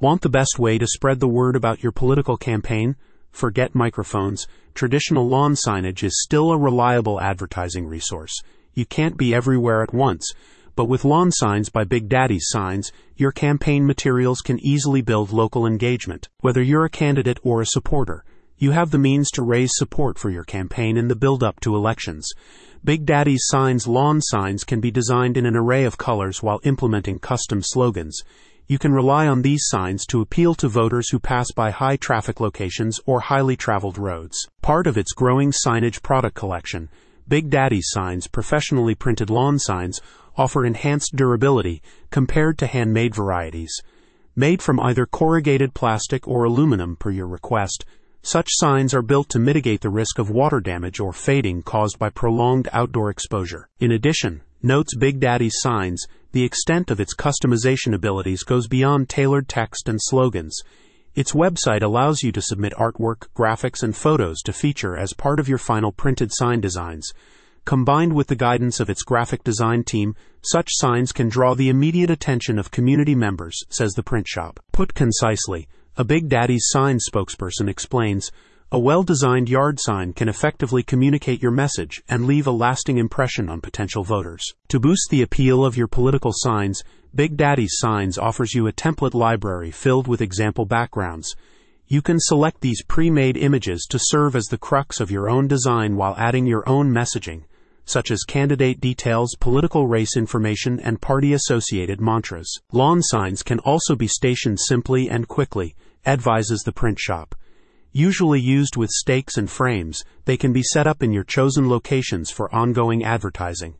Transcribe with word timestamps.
Want 0.00 0.22
the 0.22 0.30
best 0.30 0.58
way 0.58 0.78
to 0.78 0.86
spread 0.86 1.20
the 1.20 1.28
word 1.28 1.54
about 1.54 1.82
your 1.82 1.92
political 1.92 2.38
campaign? 2.38 2.96
Forget 3.32 3.74
microphones. 3.74 4.46
Traditional 4.72 5.28
lawn 5.28 5.52
signage 5.54 6.02
is 6.02 6.22
still 6.22 6.52
a 6.52 6.58
reliable 6.58 7.20
advertising 7.20 7.86
resource. 7.86 8.32
You 8.72 8.86
can't 8.86 9.18
be 9.18 9.34
everywhere 9.34 9.82
at 9.82 9.92
once, 9.92 10.32
but 10.74 10.86
with 10.86 11.04
lawn 11.04 11.30
signs 11.30 11.68
by 11.68 11.84
Big 11.84 12.08
Daddy's 12.08 12.46
Signs, 12.48 12.92
your 13.16 13.30
campaign 13.30 13.86
materials 13.86 14.40
can 14.40 14.58
easily 14.60 15.02
build 15.02 15.32
local 15.32 15.66
engagement. 15.66 16.30
Whether 16.40 16.62
you're 16.62 16.86
a 16.86 16.88
candidate 16.88 17.38
or 17.42 17.60
a 17.60 17.66
supporter, 17.66 18.24
you 18.56 18.70
have 18.70 18.92
the 18.92 18.98
means 18.98 19.30
to 19.32 19.42
raise 19.42 19.72
support 19.74 20.18
for 20.18 20.30
your 20.30 20.44
campaign 20.44 20.96
in 20.96 21.08
the 21.08 21.16
build 21.16 21.42
up 21.42 21.60
to 21.60 21.76
elections. 21.76 22.26
Big 22.82 23.04
Daddy's 23.04 23.44
Signs 23.44 23.86
lawn 23.86 24.22
signs 24.22 24.64
can 24.64 24.80
be 24.80 24.90
designed 24.90 25.36
in 25.36 25.44
an 25.44 25.56
array 25.56 25.84
of 25.84 25.98
colors 25.98 26.42
while 26.42 26.60
implementing 26.64 27.18
custom 27.18 27.60
slogans. 27.62 28.22
You 28.70 28.78
can 28.78 28.92
rely 28.92 29.26
on 29.26 29.42
these 29.42 29.64
signs 29.66 30.06
to 30.06 30.20
appeal 30.20 30.54
to 30.54 30.68
voters 30.68 31.10
who 31.10 31.18
pass 31.18 31.50
by 31.50 31.72
high 31.72 31.96
traffic 31.96 32.38
locations 32.38 33.00
or 33.04 33.18
highly 33.18 33.56
traveled 33.56 33.98
roads. 33.98 34.46
Part 34.62 34.86
of 34.86 34.96
its 34.96 35.10
growing 35.10 35.50
signage 35.50 36.04
product 36.04 36.36
collection, 36.36 36.88
Big 37.26 37.50
Daddy's 37.50 37.88
Signs 37.88 38.28
professionally 38.28 38.94
printed 38.94 39.28
lawn 39.28 39.58
signs 39.58 40.00
offer 40.36 40.64
enhanced 40.64 41.16
durability 41.16 41.82
compared 42.12 42.58
to 42.58 42.68
handmade 42.68 43.12
varieties. 43.12 43.76
Made 44.36 44.62
from 44.62 44.78
either 44.78 45.04
corrugated 45.04 45.74
plastic 45.74 46.28
or 46.28 46.44
aluminum 46.44 46.94
per 46.94 47.10
your 47.10 47.26
request, 47.26 47.84
such 48.22 48.46
signs 48.50 48.94
are 48.94 49.02
built 49.02 49.28
to 49.30 49.40
mitigate 49.40 49.80
the 49.80 49.90
risk 49.90 50.20
of 50.20 50.30
water 50.30 50.60
damage 50.60 51.00
or 51.00 51.12
fading 51.12 51.64
caused 51.64 51.98
by 51.98 52.08
prolonged 52.08 52.68
outdoor 52.72 53.10
exposure. 53.10 53.68
In 53.80 53.90
addition, 53.90 54.42
notes 54.62 54.94
Big 54.94 55.18
Daddy's 55.18 55.56
signs, 55.56 56.06
the 56.32 56.44
extent 56.44 56.90
of 56.90 57.00
its 57.00 57.14
customization 57.14 57.94
abilities 57.94 58.42
goes 58.42 58.68
beyond 58.68 59.08
tailored 59.08 59.48
text 59.48 59.88
and 59.88 59.98
slogans. 60.00 60.60
Its 61.14 61.32
website 61.32 61.82
allows 61.82 62.22
you 62.22 62.30
to 62.30 62.40
submit 62.40 62.72
artwork, 62.74 63.26
graphics, 63.36 63.82
and 63.82 63.96
photos 63.96 64.40
to 64.42 64.52
feature 64.52 64.96
as 64.96 65.12
part 65.12 65.40
of 65.40 65.48
your 65.48 65.58
final 65.58 65.90
printed 65.90 66.30
sign 66.32 66.60
designs. 66.60 67.12
Combined 67.64 68.14
with 68.14 68.28
the 68.28 68.36
guidance 68.36 68.78
of 68.78 68.88
its 68.88 69.02
graphic 69.02 69.42
design 69.42 69.82
team, 69.82 70.14
such 70.42 70.68
signs 70.70 71.12
can 71.12 71.28
draw 71.28 71.54
the 71.54 71.68
immediate 71.68 72.10
attention 72.10 72.58
of 72.58 72.70
community 72.70 73.14
members, 73.14 73.58
says 73.68 73.92
the 73.92 74.02
print 74.02 74.26
shop. 74.28 74.60
Put 74.72 74.94
concisely, 74.94 75.68
a 75.96 76.04
Big 76.04 76.28
Daddy's 76.28 76.66
sign 76.68 76.98
spokesperson 76.98 77.68
explains, 77.68 78.30
a 78.72 78.78
well-designed 78.78 79.48
yard 79.48 79.80
sign 79.80 80.12
can 80.12 80.28
effectively 80.28 80.80
communicate 80.80 81.42
your 81.42 81.50
message 81.50 82.04
and 82.08 82.24
leave 82.24 82.46
a 82.46 82.52
lasting 82.52 82.98
impression 82.98 83.48
on 83.48 83.60
potential 83.60 84.04
voters. 84.04 84.54
To 84.68 84.78
boost 84.78 85.08
the 85.10 85.22
appeal 85.22 85.64
of 85.64 85.76
your 85.76 85.88
political 85.88 86.30
signs, 86.32 86.84
Big 87.12 87.36
Daddy's 87.36 87.74
Signs 87.78 88.16
offers 88.16 88.54
you 88.54 88.68
a 88.68 88.72
template 88.72 89.12
library 89.12 89.72
filled 89.72 90.06
with 90.06 90.20
example 90.20 90.66
backgrounds. 90.66 91.34
You 91.88 92.00
can 92.00 92.20
select 92.20 92.60
these 92.60 92.84
pre-made 92.84 93.36
images 93.36 93.88
to 93.90 93.98
serve 94.00 94.36
as 94.36 94.46
the 94.46 94.58
crux 94.58 95.00
of 95.00 95.10
your 95.10 95.28
own 95.28 95.48
design 95.48 95.96
while 95.96 96.14
adding 96.16 96.46
your 96.46 96.62
own 96.68 96.92
messaging, 96.92 97.42
such 97.86 98.12
as 98.12 98.22
candidate 98.22 98.80
details, 98.80 99.34
political 99.40 99.88
race 99.88 100.16
information, 100.16 100.78
and 100.78 101.00
party-associated 101.00 102.00
mantras. 102.00 102.60
Lawn 102.70 103.02
signs 103.02 103.42
can 103.42 103.58
also 103.58 103.96
be 103.96 104.06
stationed 104.06 104.60
simply 104.60 105.10
and 105.10 105.26
quickly, 105.26 105.74
advises 106.06 106.60
the 106.60 106.70
print 106.70 107.00
shop. 107.00 107.34
Usually 107.92 108.40
used 108.40 108.76
with 108.76 108.90
stakes 108.90 109.36
and 109.36 109.50
frames, 109.50 110.04
they 110.24 110.36
can 110.36 110.52
be 110.52 110.62
set 110.62 110.86
up 110.86 111.02
in 111.02 111.12
your 111.12 111.24
chosen 111.24 111.68
locations 111.68 112.30
for 112.30 112.54
ongoing 112.54 113.02
advertising. 113.02 113.74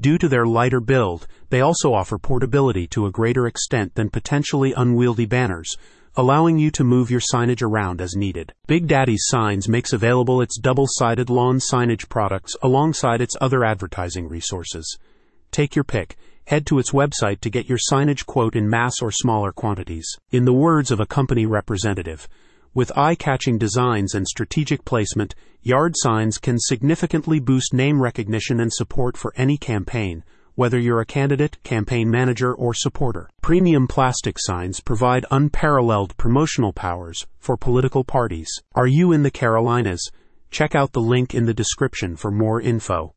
Due 0.00 0.18
to 0.18 0.28
their 0.28 0.46
lighter 0.46 0.78
build, 0.78 1.26
they 1.50 1.60
also 1.60 1.92
offer 1.92 2.16
portability 2.16 2.86
to 2.86 3.06
a 3.06 3.10
greater 3.10 3.46
extent 3.46 3.94
than 3.96 4.08
potentially 4.08 4.72
unwieldy 4.72 5.26
banners, 5.26 5.74
allowing 6.14 6.58
you 6.58 6.70
to 6.70 6.84
move 6.84 7.10
your 7.10 7.20
signage 7.20 7.60
around 7.60 8.00
as 8.00 8.14
needed. 8.14 8.52
Big 8.68 8.86
Daddy's 8.86 9.24
Signs 9.26 9.68
makes 9.68 9.92
available 9.92 10.40
its 10.40 10.60
double-sided 10.60 11.28
lawn 11.28 11.58
signage 11.58 12.08
products 12.08 12.54
alongside 12.62 13.20
its 13.20 13.36
other 13.40 13.64
advertising 13.64 14.28
resources. 14.28 14.96
Take 15.50 15.74
your 15.74 15.84
pick. 15.84 16.16
Head 16.46 16.66
to 16.66 16.78
its 16.78 16.92
website 16.92 17.40
to 17.40 17.50
get 17.50 17.68
your 17.68 17.78
signage 17.90 18.26
quote 18.26 18.54
in 18.54 18.70
mass 18.70 19.02
or 19.02 19.10
smaller 19.10 19.50
quantities. 19.50 20.08
In 20.30 20.44
the 20.44 20.52
words 20.52 20.92
of 20.92 21.00
a 21.00 21.06
company 21.06 21.46
representative, 21.46 22.28
with 22.76 22.92
eye-catching 22.94 23.56
designs 23.56 24.14
and 24.14 24.28
strategic 24.28 24.84
placement, 24.84 25.34
yard 25.62 25.94
signs 25.96 26.36
can 26.36 26.58
significantly 26.58 27.40
boost 27.40 27.72
name 27.72 28.02
recognition 28.02 28.60
and 28.60 28.70
support 28.70 29.16
for 29.16 29.32
any 29.34 29.56
campaign, 29.56 30.22
whether 30.56 30.78
you're 30.78 31.00
a 31.00 31.06
candidate, 31.06 31.56
campaign 31.62 32.10
manager, 32.10 32.54
or 32.54 32.74
supporter. 32.74 33.30
Premium 33.40 33.88
plastic 33.88 34.36
signs 34.38 34.80
provide 34.80 35.24
unparalleled 35.30 36.14
promotional 36.18 36.74
powers 36.74 37.26
for 37.38 37.56
political 37.56 38.04
parties. 38.04 38.50
Are 38.74 38.86
you 38.86 39.10
in 39.10 39.22
the 39.22 39.30
Carolinas? 39.30 40.10
Check 40.50 40.74
out 40.74 40.92
the 40.92 41.00
link 41.00 41.34
in 41.34 41.46
the 41.46 41.54
description 41.54 42.14
for 42.14 42.30
more 42.30 42.60
info. 42.60 43.14